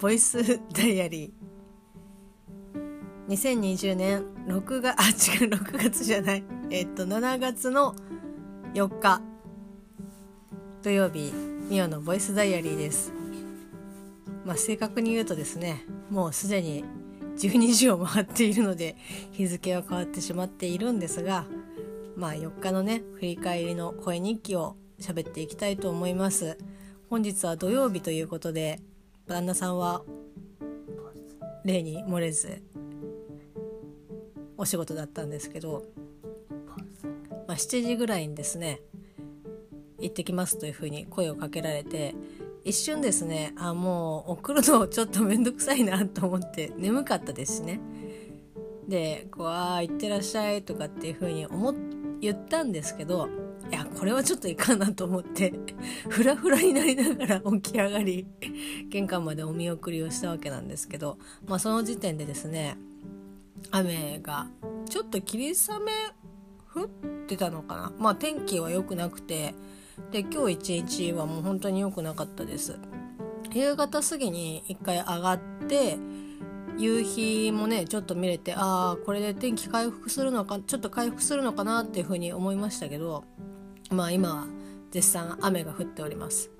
[0.00, 3.32] ボイスダイアリー。
[3.34, 5.08] 2020年6月あ
[5.42, 6.44] 違う6月じゃない。
[6.70, 7.96] えっと7月の
[8.74, 9.20] 4日。
[10.84, 11.32] 土曜日
[11.68, 13.12] ミオのボイスダイアリーです。
[14.46, 16.84] まあ正確に言うとですねもうすでに
[17.36, 18.96] 12時を回っているので
[19.32, 21.44] 日付は変わってしまっているんですが
[22.16, 26.56] まあ4日のね振り返りの声日記を喋っていきたいと思います。
[27.10, 28.80] 本日は土曜日ということで
[29.28, 30.02] 旦那さんは
[31.64, 32.62] 例に漏れず
[34.56, 35.84] お仕事だったんですけど、
[37.46, 38.80] まあ、7時ぐらいにですね
[40.00, 42.14] 行ってきますというふうに声をかけられて
[42.64, 47.80] 一瞬ですねあもう送るのちょっと面倒くさいなと思って眠かったですしね。
[48.88, 51.74] でこう「ああ行ってらっしゃい」とかっていうふうに思
[52.20, 53.28] 言ったんですけど
[53.70, 55.52] いやこれはちょっといかんなと思って
[56.08, 58.26] フラフラになりながら起き上がり
[58.88, 62.78] 玄関までお見送りをしたわけなんですけど、まあ、その時点でですね
[63.70, 64.48] 雨が
[64.88, 65.92] ちょっと霧雨
[66.74, 66.88] 降っ
[67.26, 67.92] てたのかな。
[67.98, 69.54] まあ天気は良くなくて
[70.12, 72.78] で今日一日はもう本当に良くなかったです。
[73.52, 75.98] 夕方過ぎに一回上がって
[76.78, 83.24] 夕日もねちょっと見れてああこれで天気回復するのかちょっと回復するのかなっていうふうに思いましたけど
[83.90, 84.46] まあ今は
[84.90, 86.50] 絶賛雨が降っております。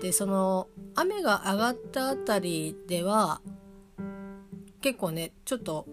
[0.00, 3.40] でその雨が上がったあたりでは
[4.80, 5.86] 結構ねちょっと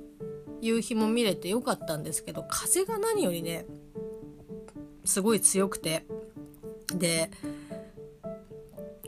[0.62, 3.66] 夕日も見れてよかったんですけど風が何よりね
[5.06, 6.06] すごい強くて
[6.96, 7.30] で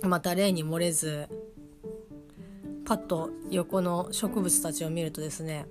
[0.03, 1.27] また例に漏れず
[2.85, 5.65] パッと横の植物たちを見るとですね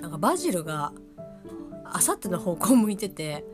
[0.00, 0.92] なんかバジルが
[1.84, 3.44] あさっての方向を向いてて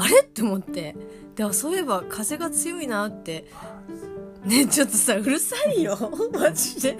[0.00, 0.20] あれ？
[0.20, 0.94] って思って。
[1.34, 3.46] でもそういえば風が強いなって。
[4.44, 5.96] ねちょっとさうるさいよ。
[6.32, 6.96] マジで。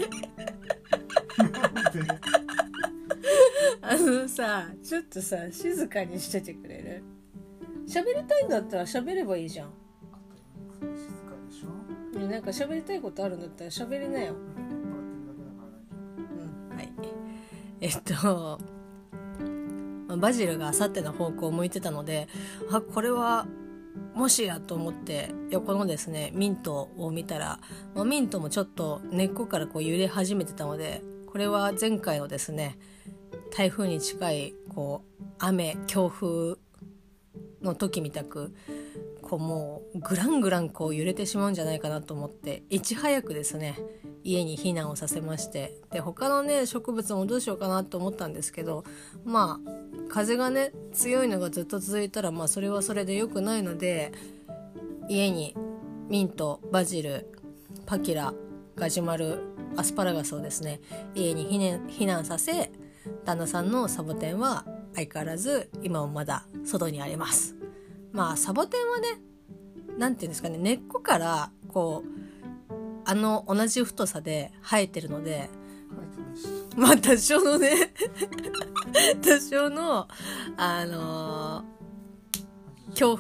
[3.81, 7.05] あのさちょっとさ静かにしててくれる？
[7.87, 9.71] 喋りたいんだったら喋ればいいじゃん。
[12.29, 14.33] なんか喋りたいことあるんだったら喋りなよ。
[14.33, 14.35] う
[16.75, 16.93] んはい。
[17.81, 18.59] えっと
[20.17, 22.29] バジルがあさっての方向を向いてたので
[22.71, 23.47] あこれは
[24.15, 27.61] もしやと思って横のですねミントを見たら、
[27.95, 32.79] まあ、ミントもちょっと根っこからこう揺れ始めてたのでこれは前回のですね
[33.57, 36.57] 台風に近いこう雨強風
[37.63, 38.55] の時みたく
[39.29, 43.79] こうもうグラングランこう揺れてしまうんじゃないかなと思っていち早くですね
[44.25, 48.85] 家に避難をさせましてで他のね植物もどうしようかなと思ったんですけど
[49.25, 54.13] まあ風がね強いのがずっと続いたらまあそれはそれで良くないので
[55.09, 55.55] 家に
[56.09, 57.27] ミントバジル
[57.85, 58.33] パキラ
[58.77, 59.41] ガジュマル
[59.77, 60.81] アスパラガスをですね
[61.15, 62.73] 家に避難避難させ
[63.25, 67.58] 旦那さんのサボテンは相変わらず今もまだ外にあります。
[68.13, 69.21] まあサボテンはね
[69.99, 72.19] 何て言うんですかね根っこからこう
[73.05, 75.49] あの同じ太さで生えてるので
[76.77, 77.93] まあ多少のね
[79.23, 80.07] 多少の
[80.57, 83.19] あのー、強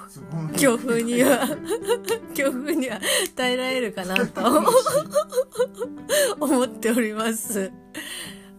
[0.56, 1.49] 強風には
[2.34, 3.00] 強風には
[3.34, 4.41] 耐えられるかなと
[6.41, 7.72] 思っております。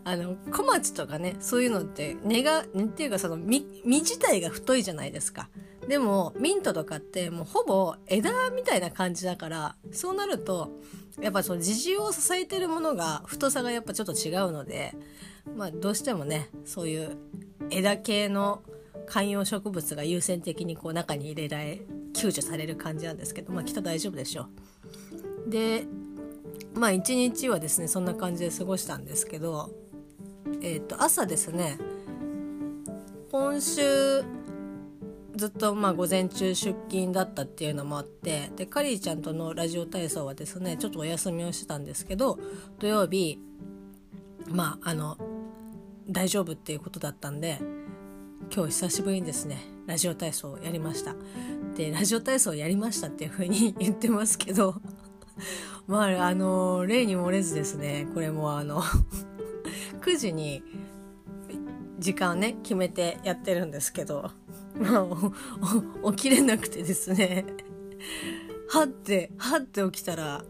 [0.03, 5.50] あの小町とかねそういうのって根が根っていうかその実自体が太いじゃないですか。
[5.88, 10.72] でもミントとかってもうほぼ枝みたいな感じだからそうなると
[11.22, 14.95] やっぱその自重を支えてるものが太さがやっぱちょっと違うので
[15.57, 17.17] まあどうしてもねそういう
[17.69, 18.62] 枝系の
[19.07, 21.81] 観葉植物が優先的にこう中に入れられ
[22.13, 24.47] 救助される感じなんですけどまあきっと大丈夫でしょ
[25.47, 25.50] う。
[25.50, 25.85] で
[26.75, 29.72] まあ一日はですねそんな感じで過ごしたんですけど
[30.61, 31.78] えっ、ー、と朝ですね
[33.32, 34.23] 今週
[35.40, 42.38] ずっとまあ午前中出勤だったっていうのもあってでカリーちゃんとのラジオ体操はですねちょっとお休みをしてたんですけど
[42.78, 43.40] 土曜日
[44.50, 45.18] まああの
[46.09, 47.59] 大丈夫っていうことだったんで
[48.53, 51.16] 今日久しぶりにですねラジオ体操をやりました。
[51.78, 54.76] でラジオ体操をやりましたっていう風に 言ってますけど
[55.88, 58.82] まああの例に漏れずですねこれもあの
[60.02, 60.62] 9時に
[61.97, 64.32] 時間ね決めてやってるんですけど
[64.79, 65.08] ま
[66.05, 67.46] あ、起きれなくてですね。
[68.70, 70.43] はって、はって起きたら、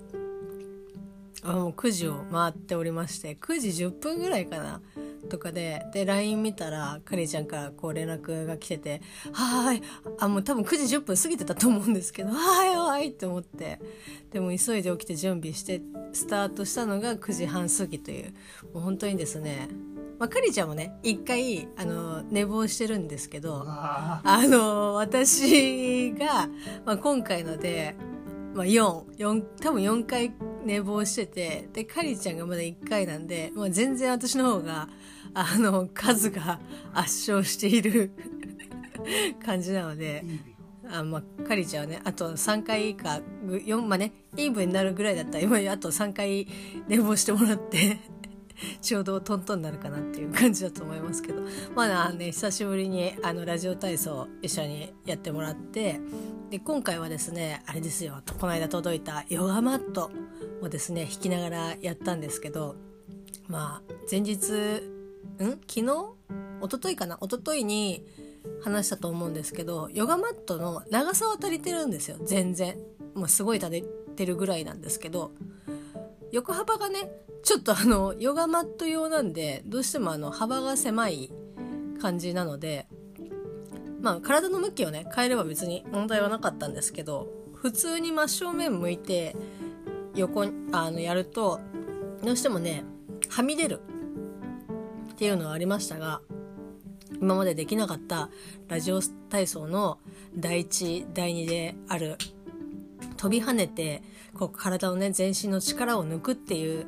[1.41, 4.81] あもう9時を回っておりまして9時10分ぐらいかな
[5.29, 9.83] とかでで LINE 見たらかりちゃんからこう連絡が来てて「はーい」
[10.19, 13.79] あもう多分9時10分過ぎてたと思うんですけど「はーいはい」って思って
[14.31, 18.33] でも急いで起きて準備してスタートしたのが9時半過ぎという
[18.73, 19.69] もう本当にですね
[20.19, 26.49] まあ、かりちゃんもね一回あの寝坊してるんですけどあの私が、
[26.85, 27.95] まあ、今回ので、
[28.53, 30.33] まあ4、4多分4回
[30.65, 34.89] 寝坊しててでかりちゃんがまだ1回なんで、まあ、全然私の方が
[35.33, 36.59] あの数が
[36.93, 38.11] 圧勝している
[39.43, 40.23] 感じなので。
[40.91, 46.47] あまあ、かりちゃんはねあと3回か4まあねイーブンになるぐらいだったら今あと3回
[46.87, 47.99] 寝坊してもらって
[48.81, 51.41] ちょうどトントンになるかなっていう感じだと思いますけど。
[51.75, 55.99] まあね久しぶりにあのラジオ体操一緒にやってもらって
[56.49, 60.11] で今回はですねあれですよこの間届いたヨガマット
[60.61, 62.75] をですね弾きながらやったんですけど
[63.47, 64.43] まあ前日
[65.43, 65.59] ん？
[65.67, 65.81] 昨日？
[66.61, 67.17] 一昨日かな？
[67.21, 68.05] 一昨日に
[68.61, 72.77] 話したと思うんですけどヨガマットの長さは足りてるんですよ全然。
[73.15, 73.83] もうすごい足り
[74.15, 75.31] てるぐらいなんですけど
[76.31, 77.09] 横幅がね
[77.43, 81.31] ちょっとあのヨガマット用なんでどうしてもあの幅が狭い
[82.01, 82.87] 感じなので
[84.01, 89.35] まあ体の向きをね変えれば別に問題はなかったんですけど普通に真正面向いて
[90.15, 91.59] 横あのやると
[92.23, 92.83] どうしてもね
[93.29, 93.81] はみ出る
[95.13, 96.21] っていうのはありましたが
[97.21, 98.29] 今までできなかった
[98.69, 99.99] ラジオ体操の
[100.37, 102.17] 第一第二である
[103.19, 104.01] 飛び跳ねて
[104.33, 106.87] こう体をね全身の力を抜くっていう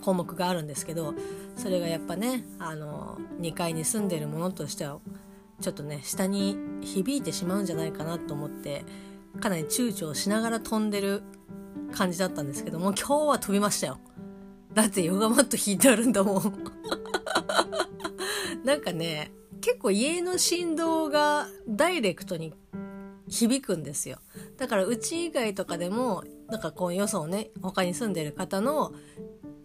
[0.00, 1.12] 項目があるんですけど
[1.56, 5.00] それがやっぱねあの2階に住んでるものとしては
[5.60, 8.84] ちょっとね下に響いてしまうんじゃないかなと思って
[9.40, 11.24] かなり躊躇しながら飛んでる
[11.90, 13.98] 感じだったんですけども今日は飛びましたよ。
[14.72, 16.54] だってヨガマット引いてあるんだもん。
[18.64, 22.54] なんかね結構家の振動がダイレクトに
[23.28, 24.18] 響くんですよ。
[24.56, 28.92] だからうち以外とかでもなんかこうよそをね他に住んでる方の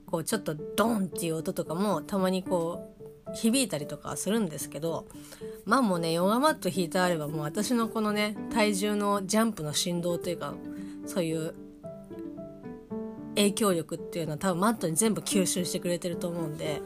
[0.05, 5.07] こうちょっとドンっていう音とかもたまにこう響いたりとかするんですけど
[5.65, 10.55] まあもうねヨガマット引いてあればもう私のこのね体重のジャンプの振動というか
[11.05, 11.53] そういう
[13.35, 16.81] 影響力っていうのは多分マットに全部吸収してくれてると思うんで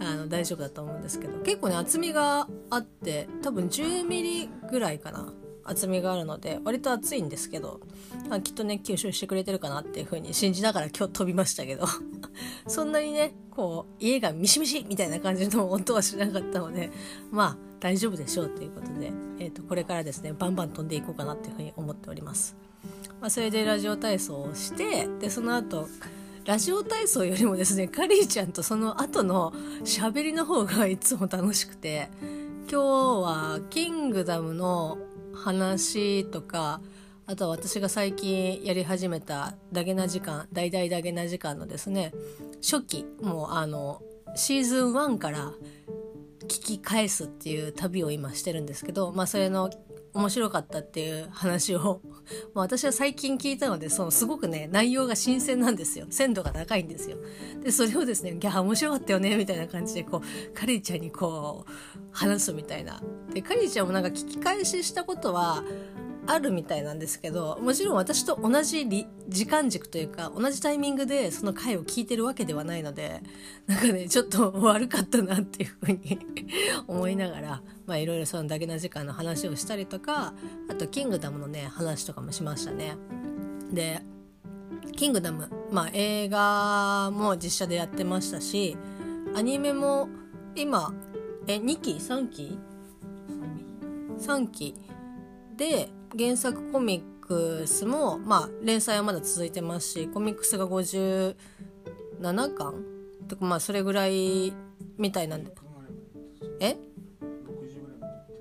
[0.00, 5.32] あの大丈夫だと思うんですけど結構ね厚みがあって多分10ミリぐらいかな。
[5.70, 7.80] 厚みがあるので割と厚いんですけど、
[8.28, 11.86] まあ、きっとね吸収してくれてるかなっていう風に信じながら今日飛びましたけど
[12.66, 16.90] そんなにねこう家がミシミシみたいな感じの音はしなかったので
[17.30, 22.56] まあ大丈夫でしょうということで、えー、とこれからですねバンバン飛んでいこうかなっていう風に思っております。
[23.20, 25.88] まあ、それでラジオ体操をしてでその後
[26.46, 29.52] ラジオ体操よりもですねカリーちゃんとその後の
[29.84, 32.08] 喋りの方がいつも楽しくて
[32.70, 34.98] 今日は「キングダム」の
[35.40, 36.80] 話とか
[37.26, 42.12] あとは私が最近やり始めたダゲな時間大々ダゲな時間のですね
[42.60, 44.02] 初期もうあの
[44.34, 45.52] シーズン1から
[46.42, 49.70] 聞き返すっていう旅を今してるんですけどまあそれの
[50.12, 52.00] 面白かったっていう話を、
[52.54, 56.06] まあ、私は最近聞いたのでそのすごくね内容が新鮮なんですよ。
[56.10, 57.18] 鮮度が高いんですよ。
[57.62, 61.72] でそれをですね「ギャ面白かったよね」みたいな感じでこうカリーちゃんにこう
[62.12, 63.00] 話すみたいな。
[63.32, 65.62] でカリーちゃんもなんか聞き返ししたことは
[66.32, 68.86] あるみたいなんですけどもちろん私と同じ
[69.28, 73.20] 時間軸というか同じタイミングでその回を聞いてるわけではないので
[73.66, 76.18] なんかねちょっと悪かったなっていうふうに
[76.86, 80.34] 思いながらまあいろいろそのだけな時間の話をしたりとか
[80.68, 82.96] あと「キングダム」のね話とかもしましたね。
[83.72, 84.00] で
[84.96, 88.76] 「キングダム」まあ映画も実写でやってましたし
[89.34, 90.08] アニメも
[90.54, 90.94] 今
[91.48, 92.58] え2期？3期
[94.18, 94.74] ?3 期
[95.56, 101.34] で原作コミックスも、まあ、連載はまだ続いてますしコミックスが57
[102.54, 102.84] 巻
[103.28, 104.52] とかまあそれぐらい
[104.98, 105.52] みたいなんで。
[106.60, 106.76] え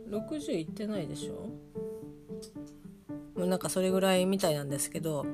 [0.09, 1.49] ？60いってないでしょ？
[3.37, 5.25] もうなんかそれぐらいみたいなんですけど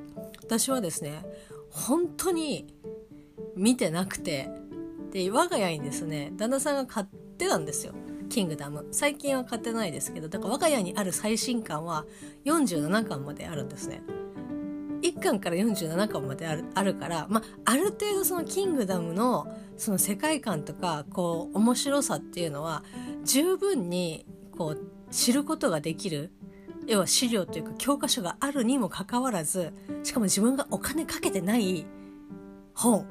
[0.43, 1.23] 私はですね
[1.71, 2.67] 本当に
[3.55, 4.49] 見てなくて
[5.11, 7.05] で我が家にですね旦那さんが買っ
[7.37, 7.93] てたんですよ
[8.29, 8.87] キングダム。
[8.91, 12.05] 最近は買ってないですけどだから我が家にある最新巻は
[12.45, 14.01] 47巻まであるんですね。
[15.01, 22.83] 1巻から47巻まであるあるから、まあ、ある程度そのキングダムのその世界観とかこう面白さっていうのは
[23.23, 24.25] 十分に
[24.57, 26.31] こう知ることができる
[26.87, 31.85] 要は資料というか教科書があるにもかかわらずしかも自分がお金かけてない
[32.73, 33.05] 本。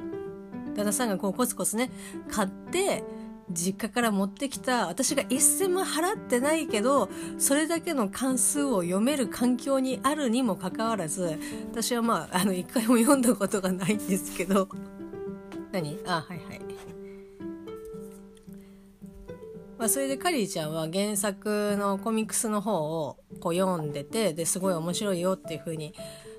[0.75, 1.91] 旦那さんがこうコツコツね
[2.29, 3.05] 買って
[3.51, 11.39] 実家から持ってきた私が一銭も払ってないけどそれだけの関数を読める環境にあるにもかかわらず
[11.71, 14.69] 私はまああの一回も読んだことがないんですけど。
[15.73, 15.99] 何？
[16.07, 16.61] あはいはい。
[19.77, 25.95] まあ、それでカリーちゃんは原作のコミックスの方をこう読んでてですごい面白いよっていう風に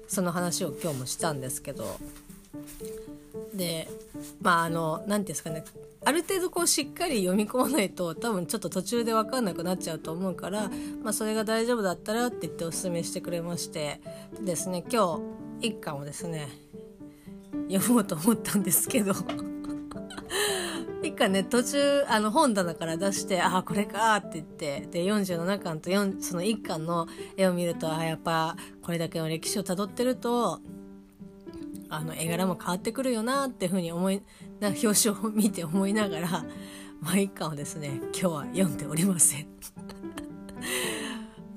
[0.07, 1.99] その話を今日もしたんですけど。
[3.53, 3.87] で
[4.41, 5.63] まああの何て言うんですかね
[6.05, 10.69] ある程度こうしっかり読み込まないと多分ちょっと途中で分かんなくなっちゃうと思うから、
[11.03, 13.99] まあ、それが大丈夫だったらって言っておすすめしてくれまして。
[14.39, 15.19] でですね今
[15.59, 16.47] 日一巻をですね
[17.69, 19.13] 読もうと思ったんですけど。
[21.01, 27.07] 一巻ね途中あの本棚から出してああこれかって言ってで47巻と4その1巻の
[27.37, 30.61] 絵を見るとあやっぱこれだけの歴史をたどってると
[31.89, 34.21] あの絵柄も変わってくるよなっていうふうに思い
[34.59, 36.45] な表紙を見て思いながら、
[37.01, 39.47] ま巻をですね今日は読んでおりません。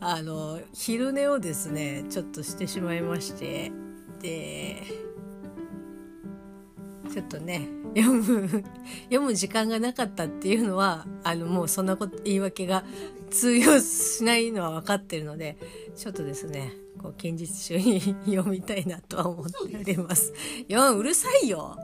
[0.00, 3.72] あの昼寝をですねちょっとしてしまいまして
[4.20, 4.82] で
[7.12, 8.64] ちょっとね読む
[9.04, 12.84] 読む時間がなかったっていうのはあのもうそんなこと言い訳が
[13.30, 15.56] 通用しないのは分かってるので
[15.96, 20.32] ちょっとですねこう近日中に 読みたいなとは思っております。
[20.68, 21.76] いやうるさいよ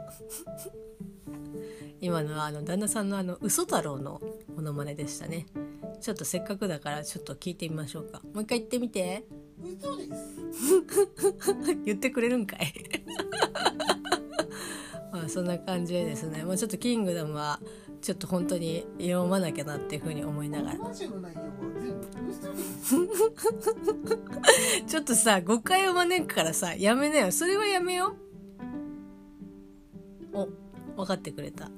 [2.04, 4.20] 今のはあの旦那さんのあの嘘太郎の
[4.54, 5.46] モノマネでしたね。
[6.02, 8.20] ちょっとせっかくだからちょっと聞いてみましょうか。
[8.34, 9.24] もう一回言ってみて。
[11.86, 12.74] 言ってくれるんかい。
[15.10, 17.58] まあそんな感じでですね、まあ、ちょっと「キングダム」は
[18.02, 20.78] ちょっと本当に読まなきゃなっていうふうに思いながら。
[24.86, 27.32] ちょっとさ誤解を招くからさやめなよ。
[27.32, 28.14] それはやめよ
[30.34, 30.48] お
[30.96, 31.70] 分かってくれた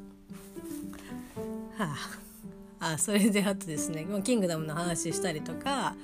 [1.76, 1.96] は
[2.80, 5.96] ああそれであとですね「キングダム」の話したりとか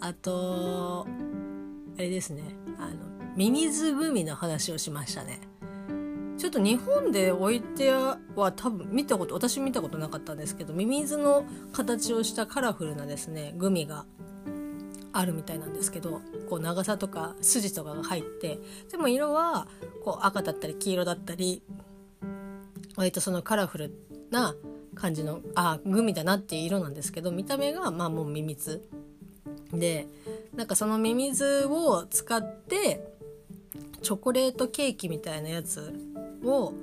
[0.00, 1.06] あと
[1.96, 2.42] あれですね
[2.78, 5.40] あのミミズグミの話をしましたね。
[6.40, 8.18] ちょっと日本で置いては
[8.56, 11.44] 多分見たこと私見たことなかったんですけどミミズの
[11.74, 14.06] 形をしたカラフルなですねグミが
[15.12, 18.58] あるみたいなんですけどこう長さとか筋とかが入って
[18.90, 19.68] でも色は
[20.02, 21.62] こう赤だったり黄色だったり
[22.96, 23.92] 割とそのカラフル
[24.30, 24.54] な
[25.00, 28.86] 感じのあグミだなっていう色なんですけど見た目がまあもうミミズ
[29.72, 30.06] で
[30.54, 33.02] なんかそのミミズを使って
[34.02, 35.94] チョコレートケーキみたいなやつ
[36.44, 36.74] を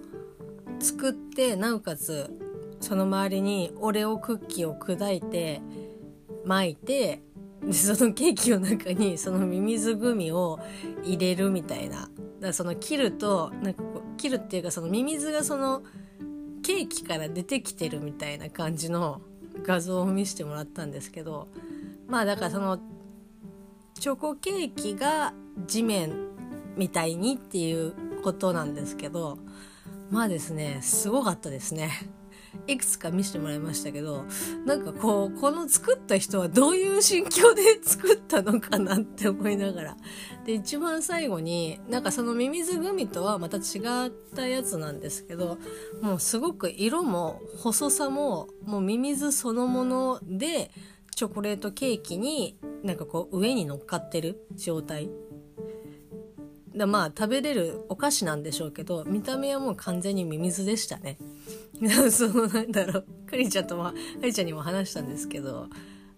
[0.79, 2.35] 作ってなおかつ
[2.79, 5.61] その周りにオレオクッキーを砕いて
[6.45, 7.21] 巻いて
[7.63, 10.59] でそのケーキの中にそのミミズグミを
[11.03, 12.01] 入れるみたいな。
[12.01, 12.11] だか
[12.47, 15.81] らその切るとなんかこう切るっていうかそのミミズがその
[16.67, 19.21] ケーキから出てきてるみたいな感じの
[19.63, 21.47] 画像を見せてもらったんですけど
[22.09, 22.77] まあだからその
[23.97, 25.33] チョコケーキが
[25.65, 26.11] 地面
[26.75, 29.37] みたいにっていうことなんですけど
[30.11, 31.89] まあですねすごかったですね。
[32.67, 34.25] いくつか見せてもらいましたけど
[34.65, 39.97] なんかこうこの作った人はどういう心境で作ったのかなって思いながら。
[40.45, 45.57] で一番最後になんかそのミミズグミとはまた違ったやつなんですけど
[46.01, 50.71] もうすごく色も細さももうミミズそのもので
[51.15, 55.09] チョコレートケーキになんかこう上に乗っかってる状態。
[56.77, 61.17] だまあ食べれるお菓子なんでしょうけど見た目はもう完全にミミズでしたね。
[62.11, 63.05] そのなんだろう。
[63.29, 65.67] かりちゃんともかりちゃんにも話したんですけど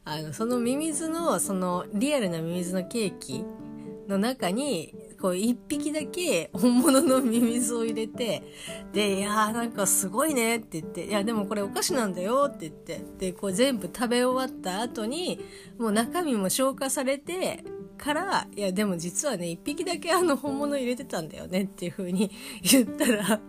[0.05, 3.43] あのそのミミズのそのリアルなミミズのケーキ
[4.07, 8.41] の中にこう一匹だけ本物のミミズを入れて
[8.93, 15.39] で「いやーなんかすごいね」って言って「いやでもこれお菓子なんだよ」って言ってでこう全部食べ終わった後に
[15.77, 17.63] もう中身も消化されて
[17.99, 22.31] からいやでも実はね1匹だけあの本物入れてたんだよねっていう風に
[22.63, 23.39] 言ったら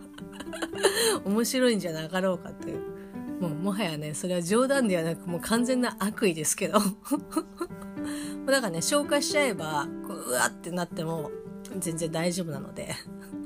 [1.25, 2.91] 面白いんじゃなかろうかという。
[3.39, 6.79] もうもはやねそれは冗談ではなくもう完全な悪意ですけど。
[8.45, 11.31] だからね消化しちゃえばうわってなっても
[11.79, 12.93] 全然大丈夫なので。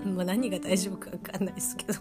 [0.05, 1.93] ま何が大丈夫か分かんないですけど。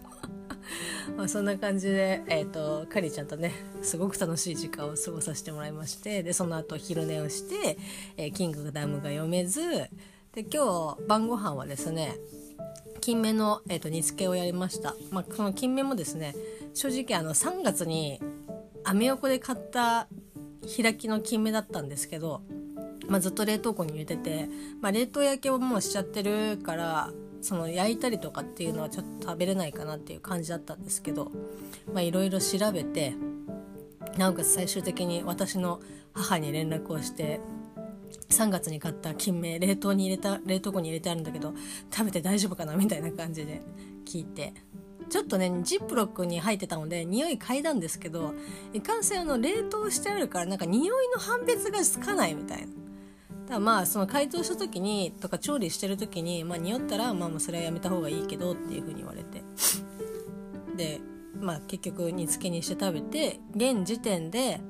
[1.17, 3.53] まあそんな感じで、えーと、かりちゃんとね
[3.83, 7.79] すごく楽しい時間を過ごさせてもらいましてでその後昼寝をして
[8.17, 9.61] 「えー、キングダム」が読めず
[10.33, 12.17] で今日晩ご飯はですね
[13.01, 16.35] 金目の、えーと、煮付けをやりました、まあ、その金目もですね
[16.73, 18.21] 正直あの3月に
[18.83, 20.09] アメ横で買った
[20.77, 22.43] 開きの金目だったんですけど、
[23.09, 24.49] まあ、ずっと冷凍庫に入れてて、
[24.81, 27.11] まあ、冷凍焼けをもうしちゃってるから
[27.45, 31.31] その焼いたりとかっていうのはちょっと食べれないかなっていう感じだったんですけど
[31.95, 33.15] いろいろ調べて
[34.17, 35.81] なおかつ最終的に私の
[36.15, 37.41] 母に連絡をして
[38.31, 41.53] 3月に買った金目冷凍に入れた冷凍庫に入れてあるんだけど
[41.95, 43.61] 食べて大丈夫かなみたいな感じで
[44.07, 44.55] 聞いて
[45.11, 48.33] ちょっとねジップロックに入ってたので匂い嗅いだんですけど
[48.73, 52.84] いかんせんあの冷凍してあるからなんか匂いの判別がつかないみたいな。
[53.49, 59.43] だまあその解凍した時にとか調理してる時に、まあ、匂ったらまあもうそれはやめた方がいいけどっていうふうに言われて。
[60.77, 61.01] で
[61.41, 64.61] まあ結局煮付けにして食べて現時点で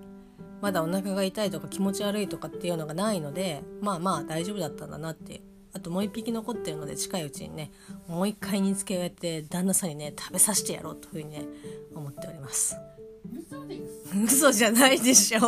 [0.61, 5.43] まだお腹が痛いとか気持ち悪いとかっていうのがないのでまあまあ大丈夫だったんだなって。
[5.77, 7.73] あともう一匹残ってるので近いうちにね
[8.07, 11.45] もう一回煮付けをやって旦那さんにね食べさせてやろうというふうにね
[11.93, 12.77] 思っております。
[14.25, 15.41] 嘘じゃないでしょ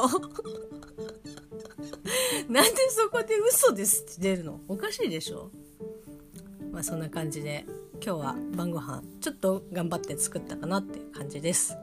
[2.49, 4.61] なんでそこで嘘ですって出るの？
[4.69, 5.51] おかしいでしょ？
[6.73, 7.65] まあそんな感じで
[8.05, 11.77] 今日は晩ご飯ちょっと頑張って作ったかなって感じです。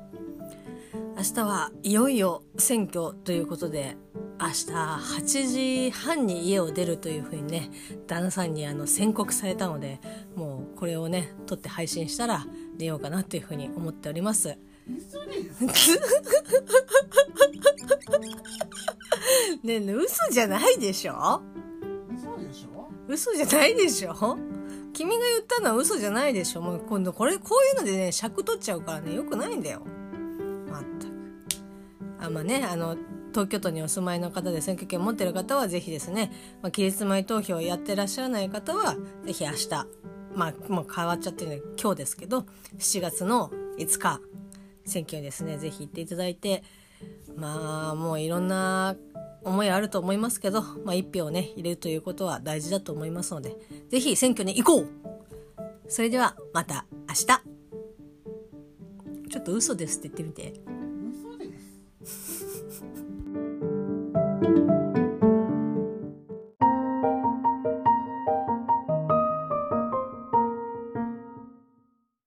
[1.16, 3.96] 明日はいよいよ選挙ということで
[4.42, 7.70] 明日8時半に家を出るというふうにね
[8.08, 10.00] 旦那さんにあの宣告されたので
[10.36, 12.46] もうこれをね撮って配信したら
[12.78, 14.58] 出ようかなというふうに思っております。
[19.64, 21.42] ねえね嘘じゃないでしょ？
[22.14, 22.88] 嘘でしょ？
[23.08, 24.38] 嘘じゃないでしょ？
[24.94, 26.62] 君が言ったのは嘘じゃないでしょ？
[26.62, 29.82] もう今度これこういうのでね尺取っちゃうからねよくないんだよ。
[30.70, 32.26] まったく。
[32.26, 32.96] あまあねあの
[33.32, 39.70] 東京都にお住まいの方で選挙権を持ってる方はぜひですね、まあ、期日前投票をやってらっしゃらない方はぜひ明日
[40.36, 42.46] まあもう変わっちゃってるね今日ですけど
[42.78, 43.50] 7月の
[43.80, 44.22] 5日
[44.86, 46.64] 選挙にですねぜひ行っていただいて
[47.36, 48.96] まあもういろんな
[49.44, 53.56] 思いあると思いますけど、まあ、1票をね入れるということは大事だと思いますので
[53.90, 54.88] 是非選挙に行こう。
[55.88, 57.26] それではまた明日。
[59.30, 60.54] ちょっと嘘ですって言ってみて。
[61.12, 61.46] 嘘で
[62.06, 62.84] す。